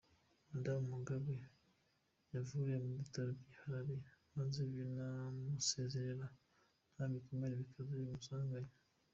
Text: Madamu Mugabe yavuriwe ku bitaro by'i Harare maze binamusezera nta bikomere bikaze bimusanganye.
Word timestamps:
Madamu 0.51 0.85
Mugabe 0.93 1.35
yavuriwe 2.33 2.77
ku 2.85 2.91
bitaro 2.99 3.31
by'i 3.39 3.53
Harare 3.59 3.95
maze 4.37 4.59
binamusezera 4.71 6.25
nta 6.93 7.05
bikomere 7.13 7.53
bikaze 7.61 7.91
bimusanganye. 8.01 8.73